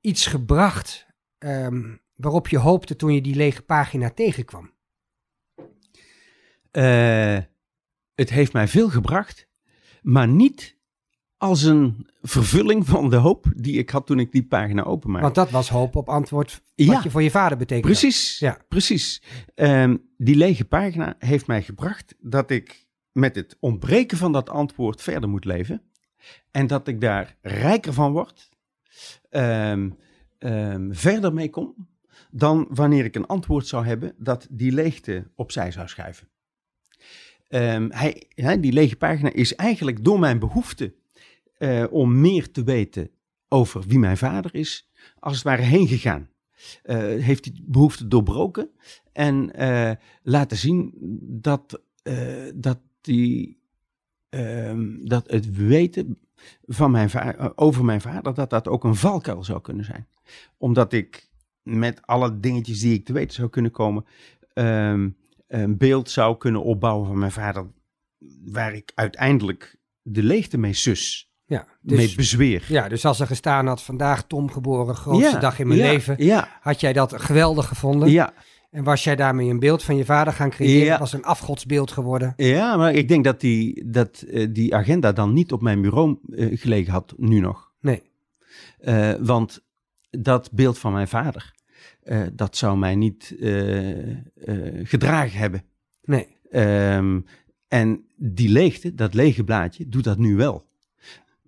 iets 0.00 0.26
gebracht 0.26 1.06
um, 1.38 2.00
waarop 2.14 2.48
je 2.48 2.58
hoopte 2.58 2.96
toen 2.96 3.14
je 3.14 3.20
die 3.20 3.34
lege 3.34 3.62
pagina 3.62 4.10
tegenkwam? 4.10 4.72
Uh, 6.72 7.38
het 8.14 8.30
heeft 8.30 8.52
mij 8.52 8.68
veel 8.68 8.90
gebracht, 8.90 9.48
maar 10.02 10.28
niet 10.28 10.76
als 11.36 11.62
een 11.62 12.06
vervulling 12.22 12.86
van 12.86 13.10
de 13.10 13.16
hoop 13.16 13.46
die 13.56 13.78
ik 13.78 13.90
had 13.90 14.06
toen 14.06 14.18
ik 14.18 14.32
die 14.32 14.46
pagina 14.46 14.82
openmaakte. 14.82 15.24
Want 15.24 15.34
dat 15.34 15.50
was 15.50 15.68
hoop 15.68 15.96
op 15.96 16.08
antwoord 16.08 16.62
wat 16.74 17.02
je 17.02 17.10
voor 17.10 17.22
je 17.22 17.30
vader 17.30 17.58
betekende. 17.58 17.88
Precies, 17.88 18.38
ja. 18.38 18.58
precies. 18.68 19.22
Um, 19.54 20.08
die 20.16 20.36
lege 20.36 20.64
pagina 20.64 21.14
heeft 21.18 21.46
mij 21.46 21.62
gebracht 21.62 22.14
dat 22.20 22.50
ik 22.50 22.86
met 23.12 23.36
het 23.36 23.56
ontbreken 23.60 24.18
van 24.18 24.32
dat 24.32 24.50
antwoord 24.50 25.02
verder 25.02 25.28
moet 25.28 25.44
leven. 25.44 25.82
En 26.50 26.66
dat 26.66 26.88
ik 26.88 27.00
daar 27.00 27.36
rijker 27.40 27.92
van 27.92 28.12
word, 28.12 28.48
um, 29.30 29.96
um, 30.38 30.94
verder 30.94 31.34
mee 31.34 31.50
kom, 31.50 31.88
dan 32.30 32.66
wanneer 32.70 33.04
ik 33.04 33.14
een 33.14 33.26
antwoord 33.26 33.66
zou 33.66 33.86
hebben 33.86 34.14
dat 34.18 34.46
die 34.50 34.72
leegte 34.72 35.30
opzij 35.34 35.70
zou 35.70 35.88
schuiven. 35.88 36.28
Hij, 37.88 38.22
hij, 38.28 38.60
die 38.60 38.72
lege 38.72 38.96
pagina 38.96 39.32
is 39.32 39.54
eigenlijk 39.54 40.04
door 40.04 40.18
mijn 40.18 40.38
behoefte 40.38 40.94
uh, 41.64 41.84
om 41.90 42.20
meer 42.20 42.50
te 42.50 42.64
weten 42.64 43.10
over 43.48 43.82
wie 43.82 43.98
mijn 43.98 44.16
vader 44.16 44.54
is, 44.54 44.90
als 45.18 45.34
het 45.34 45.44
ware 45.44 45.62
heen 45.62 45.88
gegaan. 45.88 46.28
Uh, 46.84 46.96
heeft 47.22 47.44
die 47.44 47.64
behoefte 47.66 48.08
doorbroken 48.08 48.70
en 49.12 49.50
uh, 49.58 49.90
laten 50.22 50.56
zien 50.56 50.92
dat, 51.20 51.82
dat, 52.54 52.78
die, 53.00 53.62
um, 54.30 55.08
dat 55.08 55.30
het 55.30 55.56
weten 55.56 56.18
van 56.66 56.90
mijn 56.90 57.10
over 57.54 57.84
mijn 57.84 58.00
vader, 58.00 58.34
dat 58.34 58.50
dat 58.50 58.68
ook 58.68 58.84
een 58.84 58.94
valkuil 58.94 59.44
zou 59.44 59.60
kunnen 59.60 59.84
zijn. 59.84 60.06
Omdat 60.56 60.92
ik 60.92 61.30
met 61.62 62.06
alle 62.06 62.40
dingetjes 62.40 62.80
die 62.80 62.94
ik 62.94 63.04
te 63.04 63.12
weten 63.12 63.34
zou 63.34 63.48
kunnen 63.48 63.70
komen, 63.70 64.04
um, 64.54 65.16
een 65.46 65.76
beeld 65.76 66.10
zou 66.10 66.36
kunnen 66.36 66.62
opbouwen 66.62 67.06
van 67.06 67.18
mijn 67.18 67.32
vader, 67.32 67.66
waar 68.44 68.74
ik 68.74 68.92
uiteindelijk 68.94 69.76
de 70.02 70.22
leegte 70.22 70.58
mee 70.58 70.72
sus. 70.72 71.32
Ja, 71.46 71.66
dus, 71.80 71.96
mee 71.96 72.14
bezweer. 72.16 72.64
Ja, 72.68 72.88
dus 72.88 73.04
als 73.04 73.20
er 73.20 73.26
gestaan 73.26 73.66
had, 73.66 73.82
vandaag 73.82 74.26
Tom 74.26 74.50
geboren, 74.50 74.94
grootste 74.94 75.38
dag 75.38 75.58
in 75.58 75.68
mijn 75.68 75.80
leven, 75.80 76.14
ja. 76.18 76.48
had 76.60 76.80
jij 76.80 76.92
dat 76.92 77.22
geweldig 77.22 77.68
gevonden? 77.68 78.10
Ja. 78.10 78.32
En 78.70 78.84
was 78.84 79.04
jij 79.04 79.16
daarmee 79.16 79.48
een 79.48 79.58
beeld 79.58 79.82
van 79.82 79.96
je 79.96 80.04
vader 80.04 80.32
gaan 80.32 80.50
creëren? 80.50 80.84
Ja. 80.84 80.98
was 80.98 81.12
een 81.12 81.24
afgodsbeeld 81.24 81.90
geworden? 81.90 82.32
Ja, 82.36 82.76
maar 82.76 82.92
ik 82.92 83.08
denk 83.08 83.24
dat 83.24 83.40
die, 83.40 83.90
dat, 83.90 84.24
uh, 84.26 84.46
die 84.50 84.74
agenda 84.74 85.12
dan 85.12 85.32
niet 85.32 85.52
op 85.52 85.62
mijn 85.62 85.80
bureau 85.80 86.18
uh, 86.26 86.58
gelegen 86.60 86.92
had, 86.92 87.14
nu 87.16 87.40
nog. 87.40 87.72
Nee. 87.80 88.02
Uh, 88.80 89.12
want 89.20 89.64
dat 90.10 90.50
beeld 90.52 90.78
van 90.78 90.92
mijn 90.92 91.08
vader, 91.08 91.52
dat 92.32 92.56
zou 92.56 92.78
mij 92.78 92.94
niet 92.94 93.36
gedragen 94.82 95.38
hebben. 95.38 95.64
Nee. 96.02 96.26
Um, 96.96 97.24
en 97.68 98.04
die 98.16 98.48
leegte, 98.48 98.94
dat 98.94 99.14
lege 99.14 99.44
blaadje, 99.44 99.88
doet 99.88 100.04
dat 100.04 100.18
nu 100.18 100.36
wel. 100.36 100.66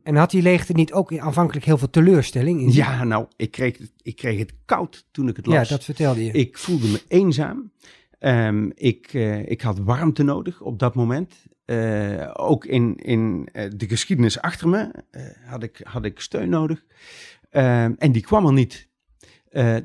En 0.06 0.16
had 0.16 0.30
die 0.30 0.42
leegte 0.42 0.72
niet 0.72 0.92
ook 0.92 1.18
aanvankelijk 1.18 1.66
heel 1.66 1.78
veel 1.78 1.90
teleurstelling 1.90 2.60
in? 2.60 2.72
Ja, 2.72 3.04
nou, 3.04 3.26
ik 3.36 3.50
kreeg, 3.50 3.78
ik 4.02 4.16
kreeg 4.16 4.38
het 4.38 4.52
koud 4.64 5.06
toen 5.10 5.28
ik 5.28 5.36
het 5.36 5.46
las. 5.46 5.68
Ja, 5.68 5.74
dat 5.74 5.84
vertelde 5.84 6.24
je. 6.24 6.32
Ik 6.32 6.58
voelde 6.58 6.86
me 6.88 7.02
eenzaam. 7.08 7.72
Um, 8.18 8.72
ik, 8.74 9.12
ik 9.44 9.60
had 9.60 9.78
warmte 9.78 10.22
nodig 10.22 10.60
op 10.60 10.78
dat 10.78 10.94
moment. 10.94 11.34
ook 12.32 12.64
in, 12.64 12.96
in 12.96 13.48
de 13.52 13.88
geschiedenis 13.88 14.40
achter 14.40 14.68
me 14.68 14.90
had, 15.44 15.62
ik, 15.62 15.80
had 15.82 16.04
ik 16.04 16.20
steun 16.20 16.48
nodig. 16.48 16.84
Um, 17.50 17.96
en 17.98 18.12
die 18.12 18.22
kwam 18.22 18.46
er 18.46 18.52
niet. 18.52 18.88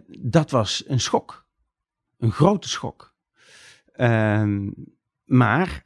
Dat 0.07 0.51
was 0.51 0.83
een 0.87 0.99
schok. 0.99 1.45
Een 2.17 2.31
grote 2.31 2.69
schok. 2.69 3.13
Um, 3.95 4.73
maar 5.23 5.85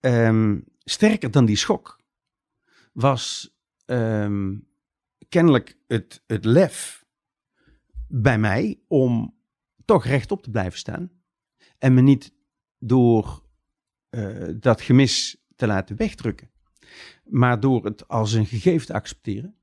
um, 0.00 0.64
sterker 0.78 1.30
dan 1.30 1.44
die 1.44 1.56
schok 1.56 2.00
was 2.92 3.53
um, 3.86 4.68
kennelijk 5.28 5.76
het, 5.86 6.22
het 6.26 6.44
lef 6.44 7.04
bij 8.08 8.38
mij 8.38 8.80
om 8.88 9.34
toch 9.84 10.04
rechtop 10.04 10.42
te 10.42 10.50
blijven 10.50 10.78
staan. 10.78 11.10
En 11.78 11.94
me 11.94 12.00
niet 12.00 12.34
door 12.78 13.42
uh, 14.10 14.48
dat 14.60 14.80
gemis 14.80 15.44
te 15.56 15.66
laten 15.66 15.96
wegdrukken. 15.96 16.50
Maar 17.24 17.60
door 17.60 17.84
het 17.84 18.08
als 18.08 18.32
een 18.32 18.46
gegeven 18.46 18.86
te 18.86 18.92
accepteren 18.92 19.56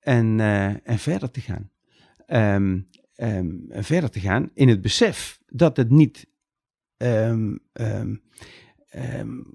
en, 0.00 0.38
uh, 0.38 0.88
en 0.88 0.98
verder 0.98 1.30
te 1.30 1.40
gaan 1.40 1.70
um, 2.32 2.88
um, 3.16 3.66
verder 3.70 4.10
te 4.10 4.20
gaan 4.20 4.50
in 4.54 4.68
het 4.68 4.80
besef 4.80 5.40
dat 5.46 5.76
het 5.76 5.90
niet, 5.90 6.26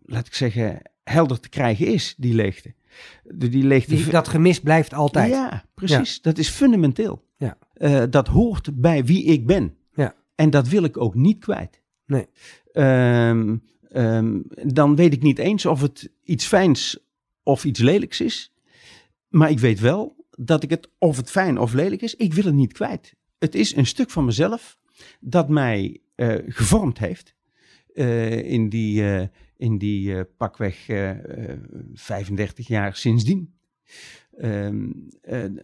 laat 0.03 0.27
ik 0.27 0.33
zeggen, 0.33 0.81
helder 1.10 1.39
te 1.39 1.50
krijgen 1.50 1.88
is, 1.88 2.15
die 2.17 2.34
leegte. 2.34 2.74
De, 3.24 3.50
die 3.50 3.63
leegte 3.63 3.96
die, 3.96 4.10
dat 4.10 4.28
gemis 4.28 4.60
blijft 4.60 4.93
altijd. 4.93 5.30
Ja, 5.30 5.65
precies. 5.74 6.22
Dat 6.22 6.38
is 6.38 6.50
fundamenteel. 6.50 7.26
Ja. 7.38 7.58
Uh, 7.78 8.04
dat 8.10 8.28
hoort 8.28 8.82
bij 8.82 9.06
wie 9.06 9.24
ik 9.24 9.46
ben. 9.46 9.76
Ja. 9.93 10.15
En 10.36 10.50
dat 10.50 10.67
wil 10.67 10.84
ik 10.84 10.98
ook 10.98 11.15
niet 11.15 11.39
kwijt. 11.39 11.82
Nee. 12.06 12.28
dan 14.65 14.96
weet 14.96 15.13
ik 15.13 15.22
niet 15.22 15.39
eens 15.39 15.65
of 15.65 15.82
het 15.82 16.10
iets 16.24 16.46
fijns 16.46 17.00
of 17.43 17.65
iets 17.65 17.80
lelijks 17.80 18.22
is. 18.22 18.54
Maar 19.28 19.50
ik 19.50 19.60
weet 19.60 19.80
wel 19.80 20.15
dat 20.38 20.63
ik 20.63 20.70
het, 20.70 20.89
of 20.98 21.17
het 21.17 21.30
fijn 21.30 21.60
of 21.60 21.74
lelijk 21.74 22.02
is, 22.02 22.15
ik 22.15 22.34
wil 22.34 22.43
het 22.43 22.54
niet 22.54 22.74
kwijt. 22.74 23.15
Het 23.39 23.56
is 23.56 23.76
een 23.76 23.86
stuk 23.86 24.10
van 24.10 24.26
mezelf 24.26 24.78
dat 25.20 25.50
mij 25.50 26.00
uh, 26.15 26.36
gevormd 26.48 26.98
heeft 26.98 27.36
uh, 27.93 28.52
in 28.52 28.70
die, 28.70 29.02
uh, 29.02 29.22
in 29.58 29.78
die 29.78 30.24
pakweg 30.24 30.86
35 31.93 32.67
jaar 32.67 32.96
sindsdien. 32.96 33.56
Um, 34.41 35.10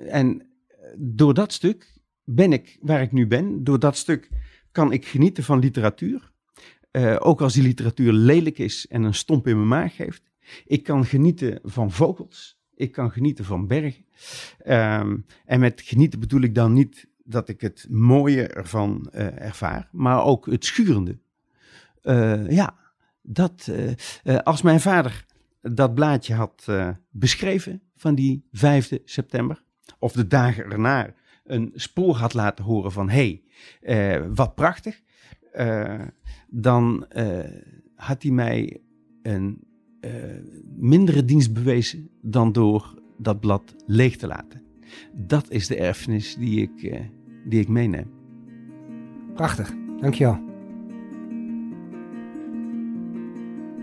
en 0.07 0.47
door 0.97 1.33
dat 1.33 1.53
stuk 1.53 1.97
ben 2.23 2.53
ik 2.53 2.77
waar 2.81 3.01
ik 3.01 3.11
nu 3.11 3.27
ben. 3.27 3.63
Door 3.63 3.79
dat 3.79 3.97
stuk 3.97 4.29
kan 4.71 4.91
ik 4.91 5.05
genieten 5.05 5.43
van 5.43 5.59
literatuur. 5.59 6.31
ook 7.17 7.41
als 7.41 7.53
die 7.53 7.63
literatuur 7.63 8.13
lelijk 8.13 8.57
is 8.57 8.87
en 8.87 9.03
een 9.03 9.13
stomp 9.13 9.47
in 9.47 9.55
mijn 9.55 9.67
maag 9.67 9.95
geeft. 9.95 10.31
Ik 10.65 10.83
kan 10.83 11.05
genieten 11.05 11.59
van 11.63 11.91
vogels. 11.91 12.61
Ik 12.75 12.91
kan 12.91 13.11
genieten 13.11 13.45
van 13.45 13.67
bergen. 13.67 14.05
Um, 14.67 15.25
en 15.45 15.59
met 15.59 15.81
genieten 15.81 16.19
bedoel 16.19 16.41
ik 16.41 16.55
dan 16.55 16.73
niet 16.73 17.07
dat 17.23 17.49
ik 17.49 17.61
het 17.61 17.87
mooie 17.89 18.47
ervan 18.47 19.09
ervaar, 19.11 19.89
maar 19.91 20.23
ook 20.23 20.45
het 20.45 20.65
schurende. 20.65 21.17
Ja, 22.49 22.82
dat, 23.23 23.69
uh, 24.23 24.37
als 24.37 24.61
mijn 24.61 24.79
vader 24.79 25.25
dat 25.61 25.93
blaadje 25.93 26.33
had 26.33 26.67
beschreven 27.09 27.81
van 27.95 28.15
die 28.15 28.47
5 28.51 28.99
september, 29.05 29.63
of 29.99 30.11
de 30.11 30.27
dagen 30.27 30.71
erna 30.71 31.13
een 31.43 31.71
spoor 31.75 32.15
had 32.15 32.33
laten 32.33 32.65
horen 32.65 32.91
van 32.91 33.09
hé, 33.09 33.41
hey, 33.81 34.29
wat 34.29 34.55
prachtig, 34.55 35.01
dan 36.47 37.05
had 37.95 38.23
hij 38.23 38.31
mij 38.31 38.81
een 39.21 39.63
mindere 40.75 41.25
dienst 41.25 41.53
bewezen 41.53 42.09
dan 42.21 42.51
door 42.51 43.01
dat 43.17 43.39
blad 43.39 43.75
leeg 43.85 44.17
te 44.17 44.27
laten. 44.27 44.61
Dat 45.13 45.49
is 45.49 45.67
de 45.67 45.75
erfenis 45.75 46.35
die 46.35 46.61
ik, 46.61 46.83
uh, 46.83 46.99
die 47.45 47.59
ik 47.59 47.67
meeneem. 47.67 48.11
Prachtig, 49.33 49.73
dankjewel. 49.99 50.52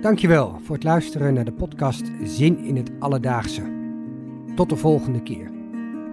Dankjewel 0.00 0.58
voor 0.62 0.74
het 0.74 0.84
luisteren 0.84 1.34
naar 1.34 1.44
de 1.44 1.52
podcast 1.52 2.10
Zin 2.22 2.58
in 2.58 2.76
het 2.76 2.90
Alledaagse. 2.98 3.62
Tot 4.54 4.68
de 4.68 4.76
volgende 4.76 5.22
keer. 5.22 5.50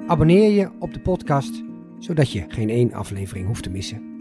Abonneer 0.08 0.52
je 0.52 0.70
op 0.80 0.94
de 0.94 1.00
podcast, 1.00 1.64
zodat 2.00 2.32
je 2.32 2.46
geen 2.48 2.70
één 2.70 2.94
aflevering 2.94 3.48
hoeft 3.48 3.64
te 3.64 3.70
missen. 3.70 4.17